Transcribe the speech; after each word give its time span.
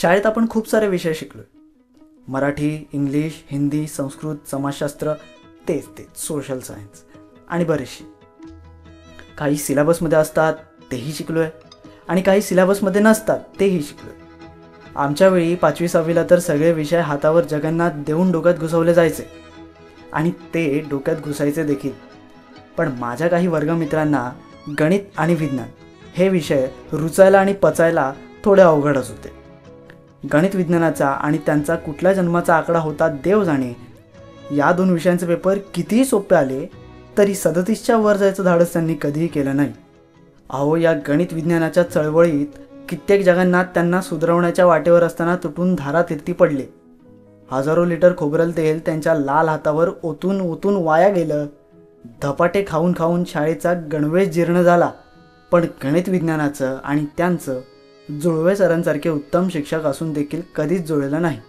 शाळेत 0.00 0.26
आपण 0.26 0.48
खूप 0.48 0.68
सारे 0.68 0.88
विषय 0.88 1.14
शिकलो 1.14 1.42
मराठी 2.28 2.88
इंग्लिश 2.92 3.44
हिंदी 3.50 3.86
संस्कृत 3.86 4.36
समाजशास्त्र 4.50 5.12
तेच 5.68 5.88
तेच 5.88 6.18
सोशल 6.18 6.58
सायन्स 6.58 7.02
आणि 7.48 7.64
बरेचसे. 7.64 8.04
काही 9.38 9.56
सिलेबसमध्ये 9.56 10.18
असतात 10.18 10.54
तेही 10.92 11.12
शिकलो 11.12 11.40
आहे 11.40 11.50
आणि 12.08 12.22
काही 12.22 12.42
सिलेबसमध्ये 12.42 13.00
नसतात 13.00 13.40
तेही 13.60 13.82
शिकलो 13.82 14.10
आहे 14.10 14.20
आमच्या 14.96 15.28
वेळी 15.28 15.54
पाचवी 15.54 15.88
सहावीला 15.88 16.22
तर 16.30 16.38
सगळे 16.38 16.72
विषय 16.72 17.00
हातावर 17.00 17.44
जगन्नाथ 17.44 17.90
देऊन 17.96 18.32
डोक्यात 18.32 18.54
घुसवले 18.54 18.94
जायचे. 18.94 19.24
आणि 20.12 20.30
ते 20.30 20.80
डोक्यात 20.90 21.16
घुसायचे 21.16 21.64
देखील. 21.64 21.92
पण 22.76 22.88
माझ्या 22.98 23.28
काही 23.28 23.46
वर्गमित्रांना 23.46 24.30
गणित 24.80 25.00
आणि 25.16 25.34
विज्ञान 25.34 25.68
हे 26.14 26.28
विषय 26.28 26.68
रुचायला 26.92 27.40
आणि 27.40 27.52
पचायला 27.52 28.12
थोडे 28.44 28.62
अवघडच 28.62 29.10
होते. 29.10 29.37
गणित 30.32 30.54
विज्ञानाचा 30.54 31.08
आणि 31.08 31.38
त्यांचा 31.38 31.76
कुठल्या 31.76 32.12
जन्माचा 32.12 32.56
आकडा 32.56 32.78
होता 32.78 33.08
देव 33.08 33.44
जाणे. 33.44 33.76
या 34.56 34.72
दोन 34.72 34.90
विषयांचे 34.90 35.26
पेपर 35.26 35.58
कितीही 35.74 36.04
सोपे 36.04 36.36
आले 36.36 36.70
तरी 37.18 37.34
सदतीसच्या 37.34 37.96
वर 37.96 38.16
जायचं 38.16 38.44
धाडस 38.44 38.72
त्यांनी 38.72 38.96
कधीही 39.02 39.26
केलं 39.26 39.56
नाही. 39.56 39.72
अहो 40.50 40.76
या 40.76 40.92
गणित 41.08 41.26
विज्ञानाच्या 41.32 41.82
चळवळीत 41.82 42.46
कित्येक 42.88 43.24
जगांना 43.24 43.62
त्यांना 43.62 44.00
सुधरवण्याच्या 44.00 44.66
वाटेवर 44.66 45.02
असताना 45.02 45.36
तुटून 45.36 45.74
धारा 45.74 46.02
तिरती 46.02 46.32
पडले. 46.32 46.66
हजारो 47.50 47.84
लिटर 47.84 48.16
खोबरल 48.16 48.50
तेल 48.50 48.80
त्यांच्या 48.86 49.14
लाल 49.14 49.48
हातावर 49.48 49.90
ओतून 50.02 50.40
ओतून 50.40 50.76
वाया 50.76 51.08
गेलं. 51.08 51.46
धपाटे 52.22 52.64
खाऊन 52.68 52.92
खाऊन 52.98 53.24
शाळेचा 53.24 53.72
गणवेश 53.72 54.28
जीर्ण 54.28 54.62
झाला. 54.62 54.90
पण 55.50 55.66
गणित 55.84 56.08
विज्ञानाचं 56.08 56.78
आणि 56.84 57.04
त्यांचं 57.16 57.60
जुळवे 58.10 58.56
सरांसारखे 58.56 59.08
उत्तम 59.08 59.48
शिक्षक 59.48 59.84
असून 59.84 60.12
देखील 60.12 60.42
कधीच 60.54 60.86
जुळलं 60.86 61.22
नाही. 61.22 61.40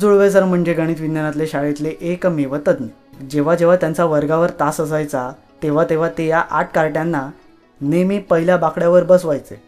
जुळवे 0.00 0.30
सर 0.30 0.44
म्हणजे 0.44 0.72
गणित 0.72 1.00
विज्ञानातले 1.00 1.46
शाळेतले 1.46 1.94
एकमेव 2.00 2.56
तज्ज्ञ. 2.56 3.24
जेव्हा 3.30 3.54
जेव्हा 3.54 3.76
त्यांचा 3.76 4.04
वर्गावर 4.04 4.50
तास 4.50 4.80
असायचा 4.80 5.32
तेव्हा 5.62 5.84
तेव्हा 5.90 6.08
ते 6.18 6.26
या 6.26 6.38
आठ 6.38 6.74
कार्ट्यांना 6.74 7.30
नेहमी 7.80 8.18
पहिल्या 8.18 8.56
बाकड्यावर 8.56 9.04
बसवायचे. 9.04 9.62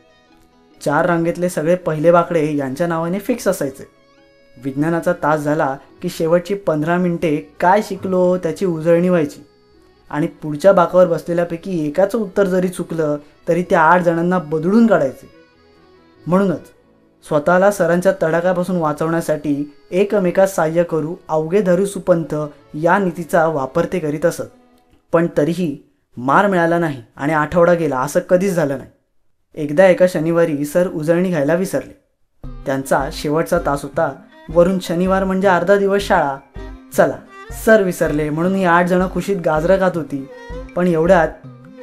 चार 0.84 1.06
रांगेतले 1.06 1.48
सगळे 1.48 1.74
पहिले 1.74 2.12
बाकडे 2.12 2.56
यांच्या 2.56 2.86
नावाने 2.86 3.18
फिक्स 3.18 3.48
असायचे. 3.48 3.88
विज्ञानाचा 4.64 5.12
तास 5.12 5.40
झाला 5.40 5.76
की 6.02 6.08
शेवटची 6.08 6.54
पंधरा 6.54 6.96
मिनिटे 6.96 7.36
काय 7.60 7.82
शिकलो 7.82 8.36
त्याची 8.36 8.66
उजळणी 8.66 9.08
व्हायची. 9.08 9.40
आणि 10.10 10.26
पुढच्या 10.26 10.72
बाकावर 10.72 11.06
बसलेल्यापैकी 11.06 11.86
एकाचं 11.86 12.18
उत्तर 12.18 12.44
जरी 12.44 12.68
चुकलं 12.68 13.16
तरी 13.48 13.62
त्या 13.62 13.80
आठ 13.80 14.02
जणांना 14.02 14.38
बदलून 14.38 14.86
काढायचे. 14.86 15.37
म्हणूनच 16.28 16.66
स्वतःला 17.28 17.70
सरांच्या 17.70 18.12
तडाख्यापासून 18.22 18.76
वाचवण्यासाठी 18.76 19.74
एकमेकात 19.90 20.46
साह्य 20.46 20.82
करू 20.82 21.14
अवघे 21.28 21.60
धरू 21.60 21.86
सुपंथ 21.86 22.34
या 22.74 22.98
नीतीचा 22.98 23.46
वापर 23.46 23.86
ते 23.92 23.98
करीत 23.98 24.26
असत. 24.26 24.42
पण 25.12 25.26
तरीही 25.36 25.76
मार 26.16 26.46
मिळाला 26.46 26.78
नाही 26.78 27.02
आणि 27.16 27.32
आठवडा 27.32 27.74
गेला 27.74 28.00
असं 28.00 28.20
कधीच 28.20 28.52
झालं 28.52 28.78
नाही. 28.78 28.90
एकदा 29.54 29.86
एका 29.86 30.06
शनिवारी 30.08 30.64
सर 30.64 30.88
उजळणी 30.88 31.28
घ्यायला 31.28 31.54
विसरले. 31.54 31.98
त्यांचा 32.66 33.08
शेवटचा 33.12 33.58
तास 33.58 33.82
होता. 33.82 34.12
वरून 34.48 34.78
शनिवार 34.78 35.24
म्हणजे 35.24 35.48
अर्धा 35.48 35.76
दिवस 35.76 36.02
शाळा. 36.02 36.36
चला 36.96 37.16
सर 37.64 37.82
विसरले 37.82 38.30
म्हणून 38.30 38.54
ही 38.54 38.64
आठ 38.64 38.86
जणं 38.86 39.08
खुशीत 39.12 39.36
गाजरं 39.44 39.80
खात 39.80 39.96
होती. 39.96 40.28
पण 40.76 40.86
एवढ्यात 40.86 41.28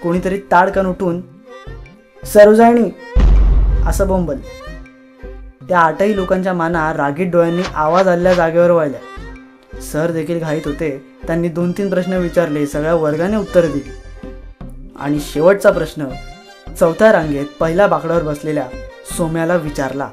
कोणीतरी 0.04 0.40
ताडकन 0.52 0.86
उठून 0.86 1.22
सर 2.24 2.48
उजळणी 2.48 2.90
असं 3.86 4.08
बोंबलले 4.08 4.64
त्या 5.67 5.80
आठही 5.80 6.16
लोकांच्या 6.16 6.53
माना 6.53 6.94
रागीट 6.94 7.31
डोळ्यांनी 7.31 7.61
आवाज 7.75 8.07
आलेल्या 8.07 8.34
जागेवर 8.34 8.72
वाहिल्या 8.72 9.81
सर 9.81 10.12
देखील 10.12 10.40
घाईत 10.40 10.62
होते. 10.66 10.90
त्यांनी 11.28 11.50
दोन 11.50 11.72
तीन 11.72 11.90
प्रश्न 11.90 12.13
विचारले. 12.13 12.66
सगळ्या 12.66 12.95
वर्गाने 12.95 13.38
उत्तरं 13.38 13.72
दिली. 13.72 13.91
आणि 14.95 15.19
शेवटचा 15.19 15.72
प्रश्न 15.72 16.07
चौथ्या 16.79 17.12
रांगेत 17.12 17.45
पहिल्या 17.59 17.88
बाकड्यावर 17.88 18.24
बसलेल्या 18.24 18.68
सोम्याला 19.18 19.56
विचारला 19.56 20.09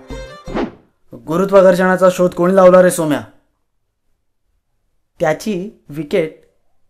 गुरुत्वाकर्षणाचा 1.29 2.09
शोध 2.13 2.35
कोणी 2.35 2.57
लावला 2.57 2.83
रे 2.83 2.91
सोम्या? 2.91 3.21
त्याची 5.21 5.71
विकेट 5.89 6.41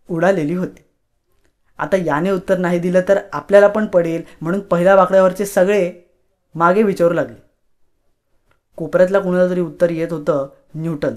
उडालेली 0.09 0.55
होती. 0.55 0.85
आता 1.79 1.97
याने 1.97 2.31
उत्तर 2.31 2.59
नाही 2.59 2.79
दिलं 2.79 3.01
तर 3.09 3.19
आपल्याला 3.33 3.69
पण 3.69 3.87
पडेल 3.87 4.23
म्हणून 4.41 4.61
पहिल्या 4.61 4.97
बाकड्यावरचे 4.97 5.47
सगळे 5.47 6.02
मागे 6.55 6.83
विचारू 6.83 7.15
लागले. 7.15 7.43
कोपऱ्यातला 8.77 9.19
कुणाला 9.19 9.51
तरी 9.51 9.61
उत्तर 9.61 9.91
येत 9.91 10.13
होतं 10.13 10.49
न्यूटन. 10.75 11.15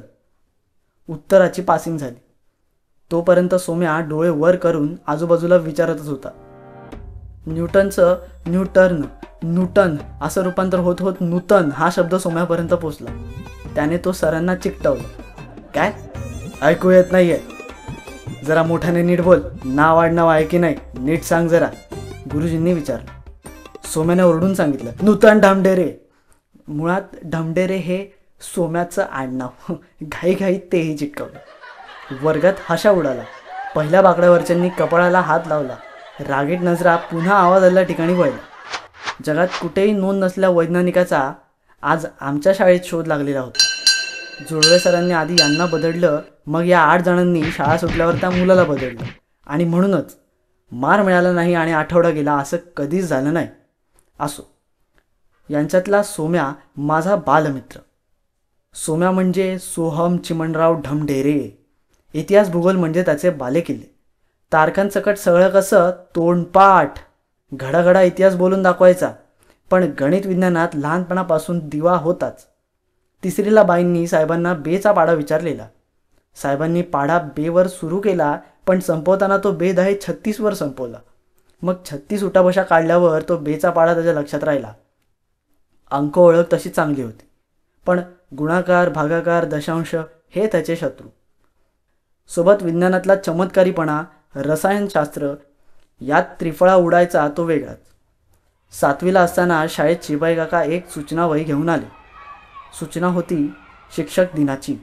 उत्तराची 1.09 1.61
पासिंग 1.61 1.97
झाली. 1.97 2.19
तोपर्यंत 3.11 3.55
सोम्या 3.55 3.99
डोळे 3.99 4.29
वर 4.29 4.55
करून 4.55 4.95
आजूबाजूला 5.07 5.55
विचारतच 5.55 6.07
होता. 6.07 6.29
न्यूटनचं 7.47 8.17
न्यूटर्न 8.47 9.01
न्यूटन 9.43 9.95
असं 10.21 10.41
रूपांतर 10.41 10.79
होत 10.79 10.95
होत 10.99 11.13
नूतन 11.21 11.69
हा 11.73 11.89
शब्द 11.91 12.15
सोम्यापर्यंत 12.15 12.69
पोचला. 12.69 13.31
त्याने 13.75 13.97
तो 13.97 14.11
सरांना 14.11 14.55
चिकटवला. 14.55 15.21
काय? 15.75 15.93
ऐकू 16.61 16.89
येत 16.89 17.05
नाहीये. 17.11 17.39
जरा 18.45 18.63
मोठ्याने 18.63 19.01
नीट 19.01 19.21
बोल. 19.21 19.41
नाव 19.65 19.97
आडनाव 19.97 20.27
आहे 20.27 20.45
की 20.45 20.57
नाही 20.57 20.75
नीट 20.99 21.23
सांग 21.23 21.47
जरा. 21.47 21.69
गुरुजींनी 22.33 22.73
विचारलं. 22.73 23.14
सोम्याने 23.93 24.23
ओरडून 24.23 24.53
सांगितलं 24.53 24.91
नूतन 25.01 25.39
ढामडेरे 25.39 25.93
मुळात 26.67 27.01
ढमडेरे 27.25 27.75
हे 27.75 28.05
सोम्याचं 28.41 29.05
आडनाव. 29.11 29.73
घाईघाईत 30.03 30.59
तेही 30.71 30.97
चिटकवलं. 30.97 31.37
वर्गात 32.21 32.53
हशा 32.69 32.91
उडाला. 32.91 33.23
पहिल्या 33.75 34.01
बाकड्यावरच्यांनी 34.01 34.69
कपाळाला 34.69 35.21
हात 35.21 35.39
लावला. 35.47 35.75
रागीट 36.19 36.59
नजरा 36.61 36.95
पुन्हा 36.95 37.35
आवाज 37.35 37.63
आलेल्या 37.63 37.83
ठिकाणी 37.83 38.13
वळला. 38.13 38.37
जगात 39.25 39.47
कुठेही 39.61 39.91
नोंद 39.91 40.23
नसल्या 40.23 40.49
वैज्ञानिकाचा 40.49 41.31
आज 41.81 42.05
आमच्या 42.21 42.53
शाळेत 42.53 42.79
शोध 42.83 43.07
लागलेला 43.07 43.39
होता. 43.39 43.63
जुळवे 44.49 44.79
सरांनी 44.79 45.13
आधी 45.13 45.33
यांना 45.33 45.65
बदडलं 45.65 46.21
मग 46.47 46.65
या 46.65 46.79
आठ 46.79 47.01
जणांनी 47.01 47.43
शाळा 47.43 47.77
सुटल्यावर 47.77 48.15
त्या 48.15 48.29
मुलाला 48.29 48.63
बदडलं. 48.63 49.03
आणि 49.47 49.63
म्हणूनच 49.63 50.15
मार 50.71 51.01
मिळाला 51.01 51.31
नाही 51.31 51.53
आणि 51.53 51.71
आठवडा 51.71 52.09
गेला 52.09 52.33
असं 52.33 52.57
कधीच 52.77 53.05
झालं 53.05 53.33
नाही. 53.33 53.47
असो. 54.19 54.51
यांच्यातला 55.49 56.03
सोम्या 56.03 56.53
माझा 56.77 57.15
बालमित्र. 57.15 57.79
सोम्या 58.73 59.11
म्हणजे 59.11 59.59
सोहम 59.59 60.17
चिमणराव 60.17 60.81
ढमढेरे. 60.81 61.65
इतिहास 62.13 62.49
भूगोल 62.49 62.75
म्हणजे 62.75 63.03
त्याचे 63.03 63.29
बालेकिल्ले. 63.29 63.95
तारखांसकट 64.53 65.17
सगळं 65.17 65.49
कसं? 65.49 65.91
तोंडपाठ. 66.15 66.93
घडाघडा 67.53 68.01
इतिहास 68.01 68.35
बोलून 68.35 68.63
दाखवायचा. 68.63 69.11
पण 69.69 69.91
गणित 69.99 70.25
विज्ञानात 70.25 70.67
लहानपणापासून 70.73 71.69
दिवा 71.69 71.97
होताच. 71.97 72.47
तिसरीला 73.23 73.63
बाईंनी 73.63 74.07
साहेबांना 74.07 74.53
बेचा 74.53 74.91
पाडा 74.91 75.13
विचारलेला. 75.13 75.67
साहेबांनी 76.35 76.81
पाढा 76.81 77.19
बेवर 77.19 77.67
सुरू 77.67 78.01
केला 78.01 78.39
पण 78.67 78.79
संपवताना 78.79 79.37
तो 79.37 79.51
बेद 79.51 79.79
आहे 79.79 79.95
छत्तीसवर 80.07 80.53
संपवला. 80.53 80.97
मग 81.61 81.73
छत्तीस 81.85 82.23
उठाबशा 82.23 82.63
काढल्यावर 82.63 83.21
तो 83.21 83.37
बेचा 83.37 83.69
पाडा 83.69 83.93
त्याच्या 83.93 84.13
लक्षात 84.13 84.43
राहिला. 84.43 84.73
अंक 85.91 86.17
ओळख 86.17 86.43
तशी 86.53 86.69
चांगली 86.69 87.03
होती. 87.03 87.29
पण 87.85 88.01
गुणाकार 88.37 88.89
भागाकार 88.89 89.45
दशांश 89.45 89.95
हे 90.29 90.47
त्याचे 90.47 90.75
शत्रू. 90.75 91.07
सोबत 92.27 92.63
विज्ञानातला 92.63 93.15
चमत्कारीपणा 93.15 94.03
रसायनशास्त्र 94.35 95.33
यात 96.01 96.23
त्रिफळा 96.39 96.75
उडायचा 96.75 97.27
तो 97.37 97.43
वेगळाच. 97.43 97.79
सातवीला 98.71 99.21
असताना 99.21 99.65
शाळेत 99.69 99.97
शिपाई 100.03 100.35
काका 100.35 100.63
एक 100.63 100.89
सूचना 100.89 101.25
वही 101.25 101.43
घेऊन 101.43 101.69
आले. 101.69 101.85
सूचना 102.79 103.07
होती 103.07 103.53
शिक्षक 103.95 104.25
दिनाची. 104.35 104.75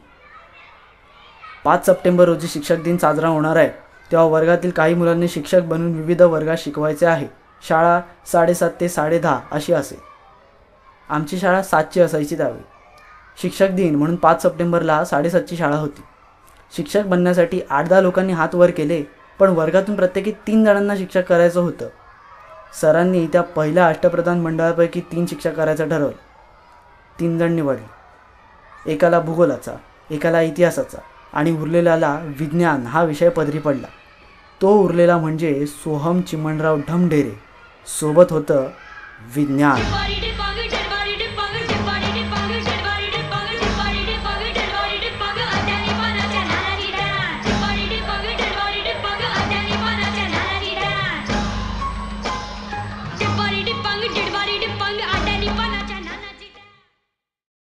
पाच 1.64 1.86
सप्टेंबर 1.86 2.24
रोजी 2.24 2.48
शिक्षक 2.48 2.76
दिन 2.76 2.96
साजरा 2.96 3.28
होणार 3.28 3.56
आहे. 3.56 3.81
तेव्हा 4.12 4.26
वर्गातील 4.26 4.70
काही 4.70 4.94
मुलांनी 4.94 5.28
शिक्षक 5.28 5.60
बनून 5.60 5.92
विविध 5.94 6.22
वर्गात 6.22 6.56
शिकवायचे 6.58 7.06
आहे. 7.06 7.26
शाळा 7.68 8.00
साडेसात 8.32 8.70
ते 8.80 8.88
साडेदहा 8.88 9.40
अशी 9.50 9.72
असे. 9.72 10.00
आमची 11.08 11.38
शाळा 11.38 11.62
सातची 11.62 12.00
असायची 12.00 12.36
त्यावेळी. 12.36 12.62
शिक्षक 13.42 13.68
दिन 13.68 13.94
म्हणून 13.94 14.16
पाच 14.16 14.42
सप्टेंबरला 14.42 15.04
साडेसातची 15.04 15.56
शाळा 15.56 15.76
होती. 15.76 16.02
शिक्षक 16.76 17.02
बनण्यासाठी 17.06 17.60
आठ 17.70 17.88
दहा 17.88 18.00
लोकांनी 18.00 18.32
हात 18.32 18.54
वर 18.54 18.70
केले 18.70 19.02
पण 19.38 19.48
वर्गातून 19.48 19.96
प्रत्येकी 19.96 20.32
तीन 20.32 20.64
जणांना 20.64 20.96
शिक्षक 20.96 21.28
करायचं 21.28 21.60
होतं. 21.60 21.88
सरांनी 22.80 23.26
त्या 23.26 23.42
पहिल्या 23.42 23.86
अष्टप्रधान 23.86 24.40
मंडळापैकी 24.40 25.00
तीन 25.00 25.26
शिक्षक 25.26 25.54
करायचं 25.54 25.88
ठरवलं. 25.88 26.16
तीन 27.20 27.38
जण 27.38 27.52
निवडले. 27.52 28.92
एकाला 28.92 29.20
भूगोलाचा 29.20 29.72
एकाला 30.10 30.40
इतिहासाचा 30.40 30.98
आणि 31.32 31.56
उरलेल्याला 31.56 32.20
विज्ञान 32.24 32.86
हा 32.86 33.04
विषय 33.04 33.28
पदरी 33.28 33.58
पडला. 33.58 33.86
तो 34.62 34.74
उरलेला 34.76 35.18
म्हणजे 35.18 35.66
सोहम 35.66 36.20
चिमणराव 36.20 36.78
ढमढेरे 36.88 37.38
सोबत 38.00 38.24
होतं 38.30 38.68
विज्ञान. 39.34 39.80